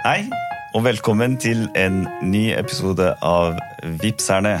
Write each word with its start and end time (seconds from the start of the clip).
Hei, 0.00 0.30
og 0.72 0.86
velkommen 0.86 1.34
til 1.36 1.66
en 1.76 2.06
ny 2.24 2.54
episode 2.56 3.10
av 3.20 3.58
Vipserne. 4.00 4.54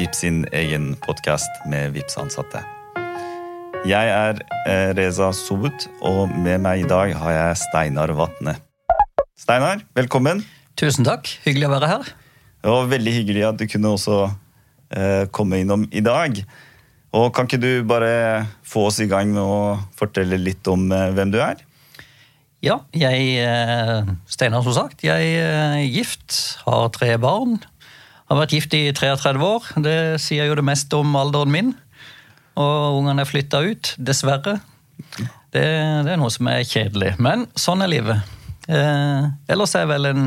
Vips 0.00 0.24
sin 0.24 0.40
egen 0.50 0.96
podkast 1.04 1.60
med 1.70 1.92
Vips-ansatte. 1.94 2.64
Jeg 3.86 4.10
er 4.10 4.40
eh, 4.64 4.90
Reza 4.98 5.28
Sobut, 5.30 5.86
og 6.02 6.34
med 6.34 6.58
meg 6.66 6.82
i 6.82 6.88
dag 6.90 7.14
har 7.22 7.36
jeg 7.36 7.60
Steinar 7.62 8.10
Vatne. 8.18 8.56
Steinar, 9.38 9.86
velkommen. 9.94 10.42
Tusen 10.74 11.06
takk. 11.06 11.36
Hyggelig 11.46 11.70
å 11.70 11.72
være 11.76 11.94
her. 11.94 12.10
Det 12.58 12.74
var 12.74 12.90
veldig 12.90 13.16
hyggelig 13.20 13.46
at 13.46 13.62
du 13.62 13.68
kunne 13.70 13.94
også 13.94 14.18
eh, 14.26 15.30
komme 15.30 15.62
innom 15.62 15.86
i 15.94 16.02
dag. 16.02 16.42
Og 17.14 17.30
Kan 17.36 17.46
ikke 17.46 17.62
du 17.62 17.72
bare 17.86 18.10
få 18.66 18.88
oss 18.90 18.98
i 18.98 19.06
gang 19.06 19.30
med 19.38 19.46
å 19.46 19.78
fortelle 19.94 20.42
litt 20.42 20.66
om 20.66 20.90
eh, 20.90 21.12
hvem 21.14 21.30
du 21.30 21.38
er? 21.46 21.62
Ja, 22.60 22.82
jeg 22.92 23.38
eh, 23.40 24.08
Steinar, 24.28 24.64
som 24.66 24.74
sagt. 24.76 25.00
Jeg 25.04 25.36
er 25.40 25.78
gift, 25.88 26.58
har 26.66 26.90
tre 26.92 27.14
barn. 27.20 27.56
Har 28.28 28.36
vært 28.42 28.52
gift 28.52 28.74
i 28.76 28.82
33 28.92 29.40
år. 29.40 29.68
Det 29.80 30.00
sier 30.20 30.50
jo 30.50 30.58
det 30.58 30.66
meste 30.68 30.98
om 31.00 31.14
alderen 31.16 31.54
min. 31.54 31.70
Og 32.60 32.98
ungene 32.98 33.24
er 33.24 33.28
flytta 33.30 33.62
ut, 33.64 33.94
dessverre. 33.96 34.58
Det, 35.08 35.62
det, 35.64 36.12
er 36.12 36.20
noe 36.20 36.28
som 36.32 36.50
er 36.52 36.66
kjedelig. 36.68 37.14
Men 37.22 37.46
sånn 37.58 37.80
er 37.80 37.90
livet. 37.94 38.28
Eh, 38.68 39.30
ellers 39.50 39.72
er 39.74 39.86
jeg 39.86 39.92
vel 39.94 40.10
en 40.10 40.26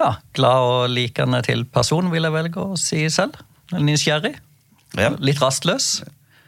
ja, 0.00 0.12
glad 0.38 0.66
og 0.68 0.84
likende 0.94 1.42
til 1.44 1.64
person, 1.66 2.12
vil 2.12 2.28
jeg 2.28 2.36
velge 2.36 2.62
å 2.62 2.78
si 2.78 3.02
selv. 3.10 3.40
Nysgjerrig. 3.74 4.36
Ja. 4.94 5.10
Litt 5.18 5.42
rastløs. 5.42 6.04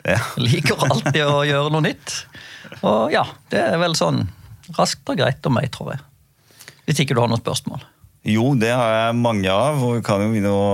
Ja. 0.06 0.22
Liker 0.38 0.78
alltid 0.86 1.24
å 1.26 1.42
gjøre 1.46 1.74
noe 1.74 1.88
nytt. 1.90 2.14
Og 2.86 3.10
ja, 3.14 3.26
det 3.50 3.66
er 3.66 3.82
vel 3.82 3.98
sånn 3.98 4.22
raskt 4.78 5.08
og 5.12 5.18
greit 5.20 5.48
om 5.48 5.56
meg, 5.58 5.70
tror 5.74 5.94
jeg. 5.94 6.04
Hvis 6.86 7.02
ikke 7.02 7.16
du 7.16 7.22
har 7.22 7.30
noen 7.30 7.42
spørsmål. 7.42 7.84
Jo, 8.28 8.52
det 8.54 8.70
har 8.70 8.92
jeg 8.94 9.18
mange 9.18 9.50
av, 9.50 9.80
og 9.82 9.96
vi 9.96 10.02
kan 10.06 10.22
jo 10.22 10.30
begynne 10.30 10.52
å 10.54 10.66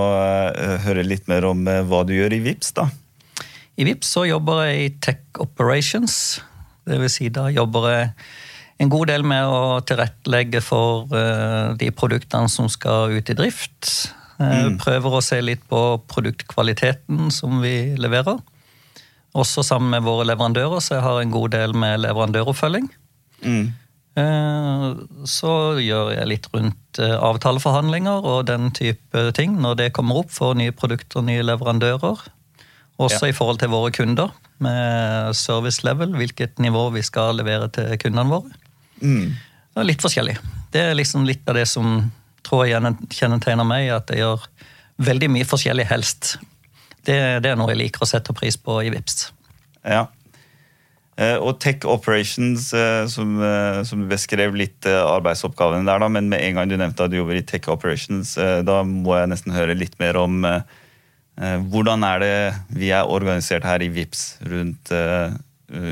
uh, 0.53 0.75
høre 0.83 1.05
litt 1.05 1.25
mer 1.29 1.47
om 1.49 1.63
uh, 1.65 1.81
hva 1.87 2.03
du 2.05 2.13
gjør 2.13 2.35
i 2.37 2.43
VIPS 2.45 2.75
da. 2.77 2.85
I 3.79 3.87
VIPS 3.87 4.11
så 4.17 4.27
jobber 4.29 4.67
jeg 4.67 4.83
i 4.83 4.91
Tech 5.01 5.41
Operations. 5.41 6.13
Det 6.85 6.99
vil 7.01 7.09
si, 7.09 7.31
da 7.33 7.47
jobber 7.49 7.89
jeg 7.89 8.11
en 8.83 8.91
god 8.93 9.09
del 9.09 9.25
med 9.27 9.49
å 9.49 9.79
tilrettelegge 9.81 10.61
for 10.61 11.09
uh, 11.09 11.73
de 11.79 11.89
produktene 11.89 12.51
som 12.53 12.69
skal 12.69 13.17
ut 13.17 13.33
i 13.33 13.37
drift. 13.37 14.13
Mm. 14.39 14.77
Prøver 14.79 15.17
å 15.17 15.25
se 15.25 15.41
litt 15.43 15.65
på 15.67 15.81
produktkvaliteten 16.07 17.27
som 17.33 17.57
vi 17.59 17.97
leverer. 17.99 18.37
Også 19.35 19.65
sammen 19.65 19.91
med 19.91 20.05
våre 20.05 20.23
leverandører, 20.29 20.79
så 20.79 20.95
jeg 20.95 21.05
har 21.05 21.19
en 21.19 21.33
god 21.33 21.51
del 21.57 21.75
med 21.77 21.99
leverandøroppfølging. 22.05 22.87
Mm. 23.43 23.73
Så 25.29 25.53
gjør 25.83 26.11
jeg 26.15 26.27
litt 26.29 26.47
rundt 26.53 26.99
avtaleforhandlinger 26.99 28.25
og 28.27 28.47
den 28.49 28.69
type 28.75 29.23
ting 29.37 29.55
når 29.61 29.77
det 29.79 29.87
kommer 29.95 30.21
opp 30.23 30.33
for 30.33 30.57
nye 30.57 30.73
produkter 30.75 31.21
og 31.21 31.27
nye 31.29 31.45
leverandører. 31.45 32.25
Også 32.99 33.29
ja. 33.29 33.31
i 33.31 33.35
forhold 33.35 33.61
til 33.61 33.71
våre 33.71 33.91
kunder, 33.95 34.33
med 34.59 35.35
service 35.39 35.85
level, 35.87 36.17
hvilket 36.19 36.59
nivå 36.59 36.89
vi 36.91 37.03
skal 37.05 37.37
levere 37.39 37.69
til 37.71 37.93
kundene 38.01 38.27
våre. 38.27 38.57
Mm. 38.99 39.37
Litt 39.87 40.03
forskjellig. 40.03 40.35
Det 40.73 40.81
er 40.89 40.97
liksom 40.99 41.23
litt 41.27 41.47
av 41.47 41.55
det 41.55 41.63
som 41.71 42.09
tror 42.43 42.67
jeg 42.67 42.95
kjennetegner 43.15 43.67
meg, 43.67 43.87
at 43.95 44.11
jeg 44.11 44.23
gjør 44.23 44.43
veldig 44.99 45.29
mye 45.31 45.47
forskjellig 45.47 45.87
helst. 45.87 46.33
Det, 47.07 47.15
det, 47.43 47.53
er 47.53 47.59
noe 47.59 47.71
jeg 47.71 47.85
liker 47.85 48.03
å 48.03 48.09
sette 48.09 48.35
pris 48.35 48.57
på 48.59 48.81
i 48.83 48.91
VIPS. 48.91 49.29
Ja. 49.87 50.07
Og 51.19 51.57
Tech 51.59 51.83
Operations, 51.83 52.69
som, 53.11 53.33
som 53.83 54.03
beskrev 54.07 54.53
litt 54.55 54.87
arbeidsoppgavene 54.87 55.83
der, 55.83 55.99
da, 55.99 56.07
men 56.07 56.29
med 56.31 56.39
en 56.45 56.55
gang 56.55 56.69
du 56.71 56.77
nevnte 56.79 57.03
at 57.03 57.11
du 57.11 57.17
jobber 57.17 57.35
i 57.35 57.43
Tech 57.43 57.67
Operations, 57.67 58.37
da 58.63 58.77
må 58.87 59.17
jeg 59.17 59.27
nesten 59.33 59.51
høre 59.51 59.75
litt 59.75 59.97
mer 59.99 60.15
om 60.21 60.47
hvordan 61.35 62.05
er 62.07 62.23
det 62.23 62.31
vi 62.71 62.93
er 62.95 63.11
organisert 63.11 63.67
her 63.67 63.83
i 63.83 63.91
VIPS 63.91 64.23
rundt 64.47 64.93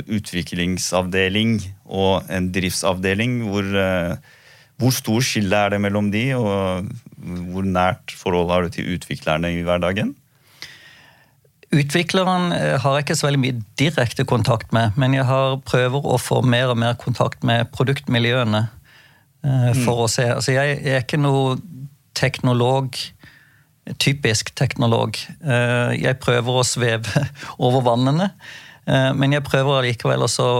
utviklingsavdeling 0.07 1.59
og 1.85 2.31
en 2.31 2.47
driftsavdeling. 2.55 3.41
Hvor, 3.51 3.67
hvor 4.79 4.95
stor 4.95 5.27
skille 5.27 5.59
er 5.59 5.75
det 5.75 5.81
mellom 5.83 6.07
de, 6.13 6.23
og 6.39 6.87
hvor 7.51 7.67
nært 7.67 8.15
forhold 8.15 8.51
har 8.53 8.63
du 8.63 8.69
til 8.77 8.95
utviklerne 8.95 9.51
i 9.57 9.63
hverdagen? 9.67 10.15
Utvikleren 11.75 12.53
har 12.55 12.93
jeg 12.95 13.03
ikke 13.03 13.15
så 13.19 13.27
veldig 13.27 13.41
mye 13.43 13.57
direkte 13.79 14.23
kontakt 14.27 14.71
med, 14.75 14.95
men 14.95 15.17
jeg 15.17 15.27
har 15.27 15.57
prøver 15.67 16.05
å 16.07 16.19
få 16.21 16.39
mer 16.45 16.71
og 16.71 16.79
mer 16.79 16.95
kontakt 16.99 17.43
med 17.43 17.67
produktmiljøene. 17.75 18.67
for 19.83 19.97
mm. 19.99 20.03
å 20.03 20.07
se. 20.11 20.25
Altså, 20.33 20.51
jeg 20.55 20.79
er 20.83 21.03
ikke 21.03 21.19
noe 21.19 21.57
teknolog, 22.17 22.95
typisk 23.99 24.55
teknolog. 24.55 25.19
Jeg 25.43 26.19
prøver 26.23 26.61
å 26.61 26.65
sveve 26.67 27.27
over 27.65 27.83
vannene. 27.85 28.31
Men 28.87 29.35
jeg 29.35 29.43
prøver 29.43 29.83
likevel 29.83 30.23
å 30.23 30.51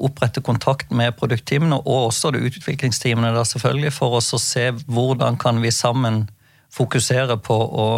opprette 0.00 0.40
kontakt 0.44 0.92
med 0.96 1.16
produktteamene 1.18 1.82
og 1.82 2.08
også 2.08 2.32
det 2.32 2.40
utviklingsteamene 2.48 3.34
da 3.36 3.44
selvfølgelig, 3.44 3.92
for 3.92 4.16
å 4.16 4.22
se 4.24 4.70
hvordan 4.88 5.36
kan 5.40 5.60
vi 5.60 5.72
sammen 5.74 6.24
fokusere 6.74 7.36
på 7.44 7.54
å 7.54 7.88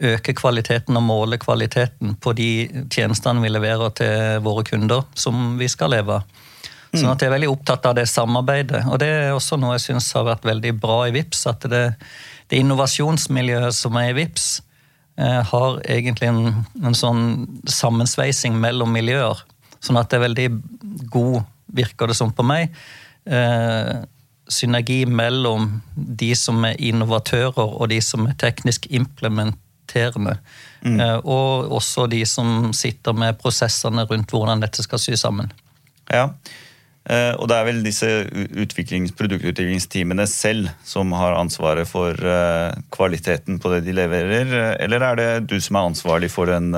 øke 0.00 0.34
kvaliteten 0.36 0.96
og 0.96 1.04
måle 1.04 1.38
kvaliteten 1.40 2.14
på 2.22 2.32
de 2.36 2.50
tjenestene 2.92 3.42
vi 3.42 3.50
leverer 3.52 3.92
til 3.98 4.40
våre 4.44 4.64
kunder, 4.64 5.04
som 5.14 5.58
vi 5.60 5.68
skal 5.68 5.92
leve 5.94 6.20
av. 6.20 6.46
Sånn 6.90 7.12
at 7.12 7.22
jeg 7.22 7.30
er 7.30 7.36
veldig 7.36 7.52
opptatt 7.52 7.84
av 7.86 7.94
det 7.94 8.08
samarbeidet. 8.10 8.80
Og 8.90 8.98
det 8.98 9.08
er 9.14 9.28
også 9.36 9.58
noe 9.60 9.76
jeg 9.76 9.84
syns 9.84 10.08
har 10.16 10.26
vært 10.26 10.46
veldig 10.48 10.72
bra 10.82 11.04
i 11.06 11.12
VIPS, 11.14 11.44
at 11.46 11.66
det, 11.70 11.84
det 12.50 12.58
innovasjonsmiljøet 12.64 13.76
som 13.76 13.98
er 14.00 14.10
i 14.10 14.16
VIPS, 14.18 14.48
eh, 15.22 15.38
har 15.52 15.78
egentlig 15.86 16.32
en, 16.32 16.64
en, 16.82 16.98
sånn 16.98 17.22
sammensveising 17.70 18.58
mellom 18.58 18.90
miljøer. 18.96 19.38
Sånn 19.78 20.00
at 20.00 20.10
det 20.10 20.18
er 20.18 20.26
veldig 20.26 20.48
god, 21.14 21.44
virker 21.78 22.10
det 22.10 22.18
som 22.18 22.34
på 22.34 22.42
meg, 22.48 22.74
eh, 23.30 24.00
synergi 24.50 25.04
mellom 25.06 25.76
de 25.94 26.32
som 26.34 26.58
er 26.66 26.80
innovatører 26.82 27.70
og 27.70 27.86
de 27.92 28.00
som 28.02 28.26
er 28.26 28.34
teknisk 28.40 28.90
implement 28.90 29.54
irriterende. 29.90 30.38
Mm. 30.82 31.00
Eh, 31.00 31.18
og 31.24 31.72
også 31.76 32.06
de 32.10 32.24
som 32.26 32.72
sitter 32.72 33.12
med 33.12 33.38
prosessene 33.40 34.06
rundt 34.08 34.30
hvordan 34.30 34.62
dette 34.62 34.82
skal 34.82 34.98
sy 34.98 35.14
sammen. 35.14 35.50
Ja, 36.10 36.30
eh, 37.08 37.34
og 37.36 37.48
det 37.48 37.56
er 37.56 37.68
vel 37.68 37.84
disse 37.84 38.08
utviklings, 38.56 39.12
produktutviklingsteamene 39.12 40.26
selv 40.26 40.70
som 40.84 41.12
har 41.12 41.38
ansvaret 41.38 41.88
for 41.88 42.14
eh, 42.14 42.74
kvaliteten 42.90 43.60
på 43.60 43.74
det 43.74 43.84
de 43.86 43.96
leverer, 43.96 44.76
eller 44.80 45.00
er 45.00 45.16
det 45.16 45.30
du 45.50 45.58
som 45.60 45.76
er 45.76 45.90
ansvarlig 45.92 46.30
for 46.32 46.50
den 46.50 46.74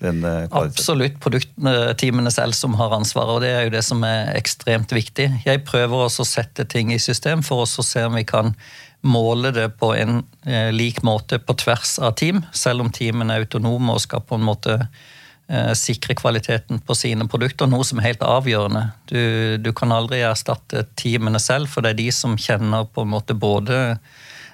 Absolutt 0.00 1.18
produktteamene 1.20 2.30
selv 2.32 2.56
som 2.56 2.72
har 2.78 2.94
ansvaret, 2.96 3.34
og 3.34 3.42
det 3.44 3.50
er 3.52 3.66
jo 3.66 3.72
det 3.74 3.82
som 3.84 4.00
er 4.08 4.30
ekstremt 4.32 4.94
viktig. 4.96 5.26
Jeg 5.44 5.60
prøver 5.68 6.06
også 6.06 6.24
å 6.24 6.30
sette 6.30 6.64
ting 6.64 6.88
i 6.94 6.96
system 6.96 7.44
for 7.44 7.66
å 7.66 7.84
se 7.84 8.06
om 8.08 8.16
vi 8.16 8.24
kan 8.24 8.54
måle 9.00 9.50
det 9.50 9.68
på 9.80 9.94
en 9.96 10.22
eh, 10.46 10.72
lik 10.72 11.02
måte 11.02 11.38
på 11.38 11.54
tvers 11.54 11.98
av 11.98 12.12
team, 12.20 12.42
selv 12.52 12.84
om 12.84 12.92
teamene 12.92 13.36
er 13.36 13.46
autonome 13.46 13.94
og 13.94 14.02
skal 14.04 14.24
på 14.26 14.36
en 14.36 14.44
måte 14.44 14.76
eh, 14.76 15.72
sikre 15.78 16.16
kvaliteten 16.18 16.82
på 16.84 16.96
sine 16.98 17.28
produkter, 17.30 17.70
noe 17.70 17.86
som 17.86 18.00
er 18.00 18.10
helt 18.10 18.24
avgjørende. 18.26 18.84
Du, 19.10 19.20
du, 19.62 19.70
kan 19.76 19.92
aldri 19.96 20.20
erstatte 20.26 20.84
teamene 21.00 21.40
selv, 21.40 21.70
for 21.72 21.84
det 21.84 21.94
er 21.94 22.02
de 22.02 22.10
som 22.14 22.36
kjenner 22.38 22.88
på 22.92 23.06
en 23.06 23.14
måte 23.14 23.36
både 23.36 23.96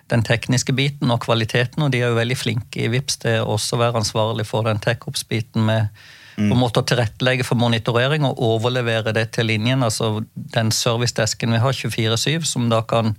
den 0.06 0.22
tekniske 0.22 0.70
biten 0.76 1.10
og 1.10 1.24
kvaliteten, 1.24 1.82
og 1.82 1.90
de 1.90 2.04
er 2.04 2.12
jo 2.12 2.20
veldig 2.20 2.38
flinke 2.38 2.84
i 2.84 2.92
VIPS 2.92 3.18
til 3.24 3.40
å 3.42 3.56
også 3.56 3.80
være 3.80 4.04
ansvarlig 4.04 4.46
for 4.46 4.66
den 4.68 4.78
tech-ops-biten 4.82 5.66
med 5.66 5.90
på 6.36 6.52
en 6.52 6.60
måte 6.60 6.82
å 6.82 6.84
tilrettelegge 6.84 7.46
for 7.48 7.56
monitorering 7.56 8.26
og 8.28 8.40
overlevere 8.44 9.14
det 9.16 9.30
til 9.32 9.48
linjen. 9.48 9.82
altså 9.82 10.20
Den 10.34 10.68
servicedesken 10.68 11.54
vi 11.54 11.62
har, 11.62 11.72
24-7, 11.72 12.44
som 12.44 12.68
da 12.68 12.82
kan 12.84 13.14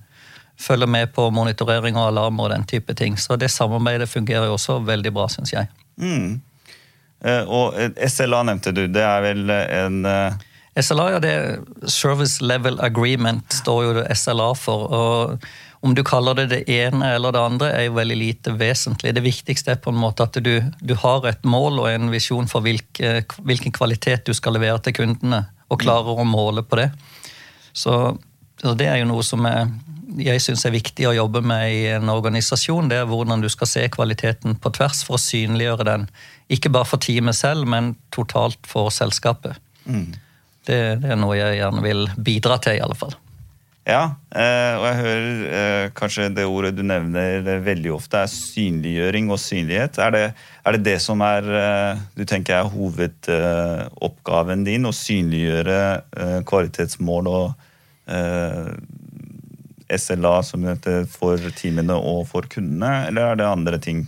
følger 0.60 0.90
med 0.90 1.14
på 1.14 1.30
monitorering 1.34 1.98
og 2.00 2.12
alarmer 2.12 2.48
og 2.48 2.54
den 2.56 2.66
type 2.70 2.94
ting. 2.98 3.18
Så 3.18 3.38
det 3.38 3.52
samarbeidet 3.54 4.10
fungerer 4.10 4.50
jo 4.50 4.58
også 4.58 4.80
veldig 4.86 5.14
bra, 5.14 5.28
syns 5.32 5.54
jeg. 5.54 5.70
Mm. 6.02 6.42
Eh, 7.26 7.44
og 7.46 7.78
SLA 8.08 8.44
nevnte 8.50 8.74
du. 8.74 8.86
Det 8.88 9.06
er 9.06 9.24
vel 9.26 9.50
en 9.54 10.04
uh... 10.06 10.48
SLA, 10.78 11.08
ja, 11.16 11.22
det 11.22 11.30
er 11.34 11.90
Service 11.90 12.44
Level 12.44 12.78
Agreement, 12.86 13.46
står 13.54 13.80
jo 13.86 13.96
det 13.98 14.12
SLA 14.18 14.52
for. 14.58 14.92
og 14.94 15.48
om 15.80 15.94
du 15.96 16.04
kaller 16.04 16.34
det 16.36 16.46
det 16.52 16.64
ene 16.74 17.14
eller 17.16 17.32
det 17.32 17.42
andre, 17.42 17.70
er 17.72 17.86
jo 17.88 17.98
veldig 17.98 18.18
lite 18.18 18.54
vesentlig. 18.58 19.14
Det 19.14 19.24
viktigste 19.24 19.76
er 19.76 19.82
på 19.82 19.94
en 19.94 20.00
måte 20.02 20.26
at 20.26 20.40
du, 20.44 20.56
du 20.82 20.96
har 21.04 21.28
et 21.30 21.46
mål 21.46 21.84
og 21.84 21.90
en 21.92 22.10
visjon 22.12 22.50
for 22.50 22.66
hvilke, 22.66 23.22
hvilken 23.46 23.76
kvalitet 23.76 24.26
du 24.26 24.34
skal 24.38 24.58
levere 24.58 24.82
til 24.84 24.98
kundene, 24.98 25.46
og 25.70 25.82
klarer 25.84 26.18
å 26.18 26.26
måle 26.26 26.64
på 26.66 26.80
det. 26.80 26.90
Så, 27.78 28.18
så 28.62 28.74
det 28.78 28.88
er 28.90 29.02
jo 29.02 29.12
noe 29.12 29.26
som 29.26 29.46
er 29.50 29.68
jeg 30.18 30.42
syns 30.42 30.66
er 30.66 30.74
viktig 30.74 31.08
å 31.10 31.16
jobbe 31.16 31.44
med 31.46 31.68
i 31.74 31.84
en 31.94 32.10
organisasjon, 32.10 32.90
det 32.90 33.02
er 33.02 33.10
hvordan 33.10 33.44
du 33.44 33.50
skal 33.54 33.70
se 33.70 33.84
kvaliteten 33.94 34.58
på 34.62 34.72
tvers 34.78 35.04
for 35.06 35.18
å 35.18 35.22
synliggjøre 35.22 35.86
den. 35.88 36.08
Ikke 36.54 36.72
bare 36.74 36.88
for 36.90 37.02
teamet 37.04 37.38
selv, 37.38 37.68
men 37.70 37.94
totalt 38.16 38.60
for 38.68 38.90
selskapet. 38.94 39.60
Mm. 39.86 40.10
Det, 40.68 40.80
det, 41.04 41.14
er 41.14 41.20
noe 41.20 41.38
jeg 41.38 41.60
gjerne 41.60 41.84
vil 41.86 42.08
bidra 42.18 42.58
til, 42.64 42.80
i 42.80 42.84
alle 42.84 42.98
fall. 42.98 43.16
Ja, 43.88 44.18
eh, 44.36 44.74
og 44.76 44.84
jeg 44.84 44.98
hører 45.00 45.28
eh, 45.60 45.84
kanskje 45.96 46.26
det 46.36 46.44
ordet 46.44 46.74
du 46.76 46.82
nevner 46.84 47.62
veldig 47.64 47.94
ofte, 47.96 48.20
er 48.20 48.32
synliggjøring 48.32 49.30
og 49.32 49.40
synlighet. 49.40 50.00
Er 50.04 50.12
det 50.12 50.24
er 50.68 50.76
det, 50.76 50.82
det 50.84 50.98
som 51.00 51.24
er 51.24 51.48
eh, 51.62 52.02
du 52.18 52.26
tenker 52.28 52.58
er 52.58 52.74
hovedoppgaven 52.74 54.66
din? 54.68 54.90
Å 54.90 54.96
synliggjøre 54.96 55.80
kvalitetsmål 56.50 57.32
og 57.32 57.67
SLA 59.88 60.36
som 60.44 60.64
heter, 60.68 61.06
for 61.12 61.42
teamene 61.56 61.96
og 61.96 62.28
for 62.30 62.48
kundene, 62.52 63.08
eller 63.10 63.34
er 63.34 63.40
det 63.40 63.48
andre 63.48 63.80
ting? 63.84 64.06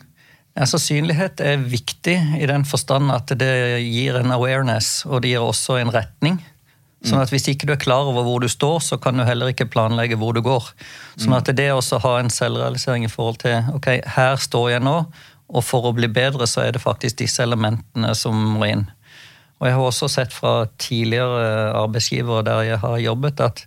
Altså, 0.59 0.79
synlighet 0.81 1.39
er 1.45 1.61
viktig 1.61 2.15
i 2.39 2.47
den 2.49 2.65
forstand 2.67 3.11
at 3.15 3.31
det 3.39 3.79
gir 3.85 4.17
en 4.19 4.33
awareness, 4.35 5.05
og 5.07 5.23
det 5.23 5.33
gir 5.33 5.45
også 5.45 5.77
en 5.79 5.93
retning. 5.93 6.39
Sånn 7.05 7.21
at 7.21 7.31
Hvis 7.31 7.47
ikke 7.47 7.67
du 7.69 7.71
er 7.71 7.79
klar 7.79 8.09
over 8.09 8.25
hvor 8.27 8.41
du 8.43 8.49
står, 8.51 8.81
så 8.83 8.97
kan 8.99 9.15
du 9.15 9.23
heller 9.23 9.53
ikke 9.53 9.69
planlegge 9.71 10.17
hvor 10.19 10.35
du 10.35 10.41
går. 10.43 10.65
Sånn 11.15 11.37
at 11.37 11.47
det 11.55 11.69
å 11.71 11.79
ha 11.79 12.13
en 12.19 12.31
selvrealisering 12.33 13.05
i 13.07 13.11
forhold 13.11 13.39
til 13.45 13.69
ok, 13.77 13.87
her 14.17 14.35
står 14.35 14.73
jeg 14.73 14.83
nå, 14.83 14.97
og 15.49 15.63
for 15.65 15.87
å 15.87 15.95
bli 15.95 16.09
bedre 16.11 16.45
så 16.47 16.65
er 16.65 16.75
det 16.75 16.83
faktisk 16.83 17.21
disse 17.23 17.43
elementene 17.45 18.11
som 18.17 18.35
må 18.35 18.67
inn. 18.67 18.83
Og 19.59 19.67
Jeg 19.67 19.75
har 19.75 19.81
også 19.83 20.07
sett 20.07 20.33
fra 20.33 20.67
tidligere 20.79 21.73
arbeidsgivere 21.75 22.43
der 22.47 22.61
jeg 22.61 22.79
har 22.79 22.97
jobbet, 22.97 23.39
at 23.39 23.65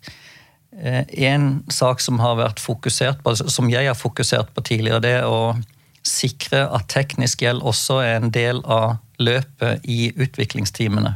eh, 0.78 1.04
en 1.28 1.64
sak 1.68 2.00
som 2.00 2.18
på, 2.18 3.34
som 3.34 3.70
jeg 3.70 3.86
har 3.86 3.94
fokusert 3.94 4.54
på 4.54 4.60
tidligere, 4.60 5.00
det 5.00 5.10
er 5.20 5.28
å 5.28 5.54
sikre 6.02 6.64
at 6.74 6.88
teknisk 6.88 7.42
gjeld 7.42 7.62
også 7.62 8.00
er 8.02 8.16
en 8.16 8.32
del 8.32 8.62
av 8.64 8.96
løpet 9.18 9.84
i 9.84 10.12
utviklingsteamene. 10.16 11.14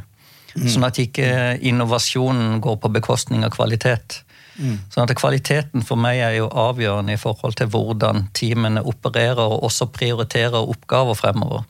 Mm. 0.57 0.69
Sånn 0.71 0.87
at 0.87 0.99
ikke 1.01 1.57
innovasjonen 1.61 2.61
går 2.61 2.77
på 2.81 2.91
bekostning 2.93 3.43
av 3.45 3.51
kvalitet. 3.53 4.21
Mm. 4.57 4.77
Sånn 4.89 5.05
at 5.05 5.13
Kvaliteten 5.17 5.83
for 5.85 5.99
meg 6.01 6.21
er 6.23 6.37
jo 6.39 6.47
avgjørende 6.49 7.13
i 7.13 7.21
forhold 7.21 7.59
til 7.59 7.69
hvordan 7.73 8.25
teamene 8.37 8.81
opererer 8.81 9.43
og 9.43 9.67
også 9.67 9.89
prioriterer 9.93 10.57
oppgaver 10.57 11.17
fremover. 11.17 11.67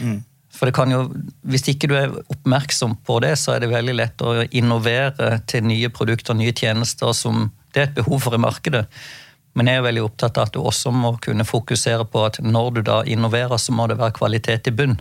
Mm. 0.00 0.20
For 0.56 0.68
det 0.68 0.76
kan 0.76 0.92
jo, 0.92 1.04
Hvis 1.44 1.68
ikke 1.68 1.90
du 1.90 1.94
er 1.98 2.14
oppmerksom 2.32 2.96
på 3.06 3.20
det, 3.24 3.34
så 3.38 3.54
er 3.54 3.62
det 3.62 3.72
veldig 3.72 3.96
lett 3.98 4.24
å 4.24 4.38
innovere 4.50 5.40
til 5.48 5.66
nye 5.68 5.90
produkter 5.92 6.36
nye 6.36 6.54
tjenester 6.56 7.12
som 7.16 7.50
det 7.74 7.82
er 7.82 7.88
et 7.90 7.98
behov 7.98 8.24
for 8.24 8.34
i 8.34 8.40
markedet. 8.40 8.86
Men 9.56 9.68
jeg 9.68 9.80
er 9.80 9.84
veldig 9.84 10.04
opptatt 10.04 10.38
av 10.38 10.48
at 10.48 10.54
du 10.56 10.60
også 10.60 10.92
må 10.92 11.14
kunne 11.24 11.44
fokusere 11.44 12.06
på 12.12 12.24
at 12.28 12.40
når 12.44 12.70
du 12.76 12.80
da 12.88 13.02
innoverer, 13.08 13.56
så 13.60 13.72
må 13.72 13.86
det 13.88 13.98
være 14.00 14.16
kvalitet 14.16 14.68
i 14.68 14.74
bunn. 14.76 14.96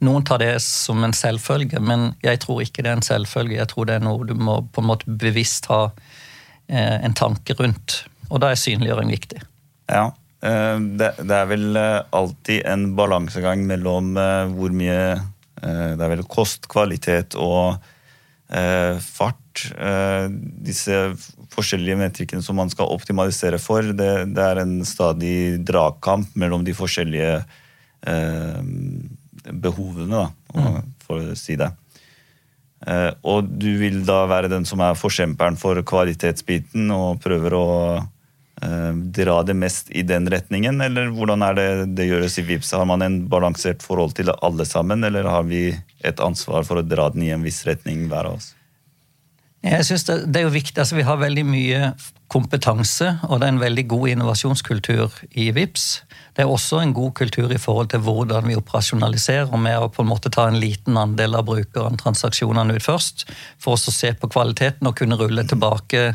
Noen 0.00 0.24
tar 0.24 0.40
det 0.40 0.54
som 0.64 1.02
en 1.04 1.14
selvfølge, 1.14 1.80
men 1.84 2.14
jeg 2.24 2.40
tror 2.42 2.62
ikke 2.64 2.82
det 2.82 2.90
er 2.92 2.98
en 2.98 3.04
selvfølge. 3.04 3.58
Jeg 3.58 3.68
tror 3.70 3.88
det 3.90 3.98
er 3.98 4.06
noe 4.06 4.26
du 4.26 4.32
må 4.38 4.60
på 4.72 4.82
en 4.82 4.88
måte 4.88 5.18
bevisst 5.22 5.68
ha 5.70 5.90
eh, 5.90 6.96
en 7.04 7.14
tanke 7.18 7.54
rundt. 7.58 8.04
Og 8.30 8.40
da 8.40 8.50
er 8.50 8.62
synliggjøring 8.62 9.10
viktig. 9.12 9.42
Ja, 9.90 10.08
eh, 10.46 10.76
det, 11.00 11.10
er 11.36 11.48
vel 11.50 11.76
eh, 11.78 12.02
alltid 12.16 12.66
en 12.68 12.90
balansegang 12.98 13.64
mellom 13.68 14.14
hvor 14.56 14.74
mye 14.74 15.02
Det 15.60 16.00
er 16.00 16.08
vel 16.08 16.22
kost, 16.24 16.64
kvalitet 16.72 17.34
og 17.36 17.82
fart. 19.04 19.60
Disse 20.64 20.94
forskjellige 21.52 21.98
metrikkene 22.00 22.40
som 22.40 22.56
man 22.56 22.72
skal 22.72 22.88
optimalisere 22.88 23.58
for, 23.60 23.84
det, 23.84 24.08
det 24.32 24.40
er 24.40 24.62
en 24.62 24.78
stadig 24.88 25.60
dragkamp 25.68 26.32
mellom 26.40 26.64
de 26.64 26.72
forskjellige 26.72 27.34
behovene, 29.52 30.08
da, 30.16 30.24
mm. 30.56 30.80
for 31.04 31.28
å 31.28 31.36
si 31.36 31.60
det. 31.60 31.68
Eh, 32.86 33.10
og 33.28 33.48
du 33.60 33.74
vil 33.80 34.00
da 34.08 34.22
være 34.30 34.48
den 34.48 34.64
som 34.68 34.80
er 34.80 34.96
forkjemperen 34.96 35.58
for 35.60 35.76
kvalitetsbiten 35.84 36.88
og 36.94 37.20
prøver 37.20 37.56
å 37.56 37.66
eh, 37.98 38.06
dra 38.60 39.38
det 39.42 39.54
mest 39.56 39.88
i 39.96 40.02
den 40.04 40.28
retningen, 40.30 40.80
eller 40.84 41.08
hvordan 41.16 41.42
er 41.46 41.56
det 41.56 41.68
det 41.96 42.08
gjøres 42.10 42.38
i 42.42 42.44
VIPS? 42.44 42.74
Har 42.76 42.84
man 42.88 43.02
en 43.02 43.20
balansert 43.32 43.84
forhold 43.84 44.12
til 44.18 44.32
alle 44.36 44.66
sammen, 44.68 45.04
eller 45.04 45.28
har 45.28 45.46
vi 45.48 45.70
et 46.04 46.20
ansvar 46.20 46.66
for 46.68 46.80
å 46.80 46.86
dra 46.86 47.08
den 47.14 47.24
i 47.24 47.34
en 47.34 47.46
viss 47.46 47.62
retning 47.68 48.08
hver 48.10 48.28
av 48.28 48.40
oss? 48.40 48.52
Jeg 49.60 49.84
synes 49.84 50.06
det, 50.08 50.14
det, 50.32 50.40
er 50.40 50.46
jo 50.46 50.54
viktig, 50.54 50.78
altså 50.80 50.96
Vi 50.96 51.04
har 51.04 51.20
veldig 51.20 51.44
mye 51.44 51.92
kompetanse, 52.30 53.10
og 53.26 53.40
det 53.40 53.48
er 53.48 53.52
en 53.56 53.60
veldig 53.60 53.84
god 53.90 54.12
innovasjonskultur 54.12 55.16
i 55.42 55.48
VIPS. 55.52 55.86
Det 56.36 56.44
er 56.44 56.52
også 56.52 56.78
en 56.80 56.94
god 56.96 57.10
kultur 57.18 57.50
i 57.52 57.58
forhold 57.58 57.90
til 57.90 58.04
hvordan 58.06 58.46
vi 58.46 58.56
operasjonaliserer 58.56 59.58
med 59.60 59.76
å 59.76 59.90
på 59.92 60.04
en 60.04 60.08
måte 60.12 60.30
ta 60.32 60.46
en 60.48 60.60
liten 60.62 60.96
andel 60.96 61.34
av 61.36 61.48
brukeren 61.50 61.98
transaksjonene 62.00 62.78
ut 62.78 62.86
først, 62.86 63.26
for 63.58 63.74
oss 63.74 63.90
å 63.90 63.94
se 63.94 64.14
på 64.14 64.30
kvaliteten 64.30 64.88
og 64.88 64.96
kunne 65.00 65.18
rulle 65.20 65.44
tilbake 65.50 66.14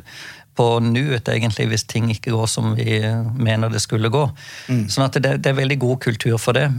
på 0.55 0.67
nuet, 0.79 1.27
egentlig, 1.31 1.67
hvis 1.71 1.83
ting 1.89 2.07
ikke 2.13 2.31
går 2.35 2.47
som 2.47 2.75
vi 2.77 2.99
mener 3.35 3.71
det 3.73 3.81
skulle 3.83 4.11
gå. 4.13 4.23
Mm. 4.71 4.85
Sånn 4.91 5.07
at 5.07 5.17
det, 5.19 5.37
det, 5.43 5.51
er 5.51 5.57
veldig 5.59 5.79
god 5.81 5.99
kultur 6.07 6.37
for 6.41 6.57
det. 6.57 6.69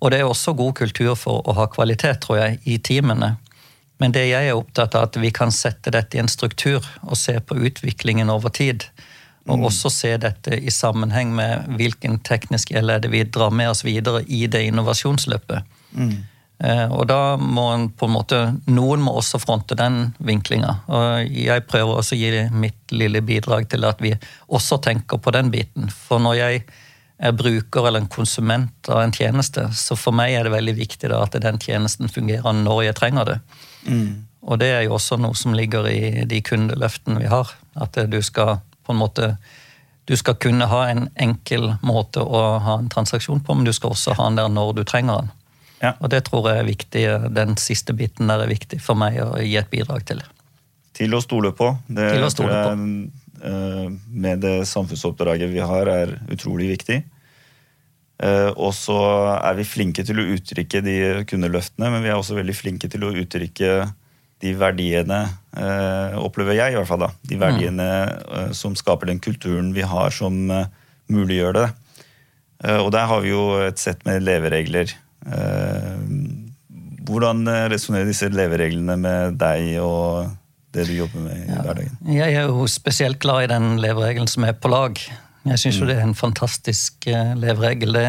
Og 0.00 0.12
det 0.12 0.20
er 0.20 0.28
også 0.28 0.54
god 0.58 0.74
kultur 0.82 1.14
for 1.18 1.40
å 1.48 1.56
ha 1.56 1.68
kvalitet, 1.72 2.20
tror 2.24 2.42
jeg, 2.42 2.60
i 2.68 2.78
teamene. 2.78 3.36
Men 4.02 4.14
det 4.14 4.26
jeg 4.26 4.50
er 4.50 4.58
opptatt 4.58 4.96
av, 4.98 5.08
at 5.08 5.20
vi 5.22 5.30
kan 5.34 5.52
sette 5.54 5.92
dette 5.94 6.18
i 6.18 6.22
en 6.22 6.30
struktur 6.30 6.82
og 7.02 7.16
se 7.18 7.36
på 7.40 7.56
utviklingen 7.68 8.32
over 8.32 8.52
tid. 8.52 8.88
Og 9.46 9.58
mm. 9.58 9.66
også 9.68 9.90
se 9.90 10.16
dette 10.22 10.58
i 10.58 10.70
sammenheng 10.74 11.32
med 11.34 11.70
hvilken 11.78 12.20
teknisk 12.26 12.74
gjeld 12.74 12.90
er 12.90 13.02
det 13.02 13.12
vi 13.14 13.24
drar 13.24 13.54
med 13.54 13.72
oss 13.72 13.84
videre 13.86 14.22
i 14.26 14.44
det 14.50 14.64
innovasjonsløpet. 14.68 15.78
Mm. 15.98 16.14
Eh, 16.62 16.86
og 16.92 17.06
da 17.10 17.36
må 17.40 17.64
en 17.72 17.88
på 17.90 18.06
en 18.06 18.14
måte 18.14 18.38
Noen 18.70 19.02
må 19.02 19.16
også 19.18 19.40
fronte 19.42 19.76
den 19.78 20.12
vinklinga. 20.22 20.76
Og 20.92 21.34
jeg 21.34 21.66
prøver 21.70 21.98
også 21.98 22.16
å 22.16 22.20
gi 22.20 22.44
mitt 22.54 22.94
lille 22.94 23.22
bidrag 23.24 23.68
til 23.72 23.86
at 23.88 24.02
vi 24.04 24.14
også 24.46 24.78
tenker 24.84 25.22
på 25.22 25.34
den 25.34 25.50
biten. 25.54 25.90
For 25.90 26.22
når 26.22 26.38
jeg 26.38 26.64
er 27.22 27.36
bruker 27.38 27.86
eller 27.86 28.02
en 28.02 28.10
konsument 28.10 28.90
av 28.90 29.02
en 29.02 29.14
tjeneste, 29.14 29.68
så 29.78 29.96
for 29.98 30.14
meg 30.16 30.34
er 30.34 30.46
det 30.46 30.54
veldig 30.54 30.76
viktig 30.78 31.10
da 31.12 31.22
at 31.22 31.38
den 31.42 31.60
tjenesten 31.62 32.10
fungerer 32.10 32.54
når 32.56 32.86
jeg 32.88 32.98
trenger 32.98 33.28
det. 33.28 33.38
Mm. 33.86 34.24
Og 34.42 34.58
det 34.58 34.72
er 34.74 34.86
jo 34.86 34.96
også 34.98 35.18
noe 35.22 35.38
som 35.38 35.54
ligger 35.54 35.86
i 35.90 36.24
de 36.26 36.40
kundeløftene 36.42 37.22
vi 37.22 37.30
har. 37.30 37.52
At 37.78 37.98
du 38.10 38.18
skal 38.22 38.58
på 38.82 38.94
en 38.94 39.02
måte 39.02 39.36
du 40.10 40.16
skal 40.18 40.34
kunne 40.34 40.66
ha 40.66 40.80
en 40.90 41.04
enkel 41.14 41.76
måte 41.86 42.22
å 42.22 42.40
ha 42.58 42.74
en 42.80 42.88
transaksjon 42.90 43.44
på, 43.46 43.54
men 43.54 43.68
du 43.68 43.70
skal 43.72 43.94
også 43.94 44.16
ha 44.18 44.26
den 44.26 44.40
der 44.40 44.50
når 44.50 44.72
du 44.80 44.82
trenger 44.82 45.22
den. 45.22 45.30
Ja. 45.82 45.96
Og 45.98 46.12
det 46.12 46.22
tror 46.28 46.46
jeg 46.46 46.62
er 46.62 46.68
viktig, 46.68 47.02
Den 47.34 47.56
siste 47.58 47.94
biten 47.98 48.30
der 48.30 48.44
er 48.44 48.50
viktig 48.50 48.78
for 48.80 48.98
meg 48.98 49.18
å 49.18 49.34
gi 49.42 49.56
et 49.58 49.70
bidrag 49.72 50.06
til. 50.06 50.22
Til 50.94 51.16
å 51.16 51.20
stole 51.24 51.50
på. 51.56 51.72
Det 51.88 52.12
til 52.14 52.26
å 52.26 52.30
stole 52.30 52.60
på. 52.68 52.76
Eh, 53.42 53.88
med 54.06 54.38
det 54.44 54.68
samfunnsoppdraget 54.70 55.50
vi 55.50 55.62
har, 55.66 55.88
er 55.90 56.14
utrolig 56.30 56.68
viktig. 56.76 57.00
Eh, 58.22 58.50
og 58.54 58.70
så 58.76 58.98
er 59.34 59.56
vi 59.58 59.66
flinke 59.66 60.04
til 60.06 60.22
å 60.22 60.28
uttrykke 60.36 60.82
de 60.84 60.96
kundeløftene, 61.26 61.90
men 61.90 62.04
vi 62.04 62.12
er 62.12 62.20
også 62.20 62.38
veldig 62.38 62.54
flinke 62.54 62.90
til 62.92 63.02
å 63.02 63.10
uttrykke 63.24 63.72
de 64.42 64.52
verdiene, 64.58 65.20
øh, 65.54 66.16
opplever 66.18 66.56
jeg 66.58 66.74
i 66.74 66.78
hvert 66.78 66.88
fall, 66.90 67.04
da, 67.04 67.10
de 67.30 67.36
verdiene 67.38 67.88
mm. 68.10 68.54
som 68.58 68.74
skaper 68.78 69.10
den 69.10 69.20
kulturen 69.22 69.68
vi 69.74 69.84
har 69.86 70.10
som 70.14 70.34
muliggjør 71.12 71.54
det. 71.54 71.68
og 72.82 72.90
der 72.94 73.06
har 73.06 73.20
vi 73.22 73.30
jo 73.30 73.44
et 73.62 73.78
sett 73.78 74.02
med 74.06 74.22
leveregler. 74.22 74.90
Hvordan 77.06 77.44
resonnerer 77.70 78.08
disse 78.10 78.30
levereglene 78.32 78.96
med 78.98 79.36
deg 79.38 79.76
og 79.82 80.30
det 80.72 80.86
du 80.88 80.94
jobber 80.96 81.26
med 81.26 81.36
i 81.36 81.50
ja, 81.50 81.60
hverdagen? 81.62 81.98
Jeg 82.16 82.38
er 82.38 82.48
jo 82.48 82.66
spesielt 82.70 83.20
glad 83.22 83.44
i 83.44 83.50
den 83.52 83.76
leveregelen 83.82 84.30
som 84.30 84.46
er 84.48 84.56
på 84.56 84.70
lag. 84.72 84.98
Jeg 85.44 85.58
syns 85.60 85.76
mm. 85.76 85.82
jo 85.82 85.90
det 85.90 85.98
er 85.98 86.06
en 86.06 86.16
fantastisk 86.18 87.06
leveregel. 87.38 87.94
det 87.94 88.06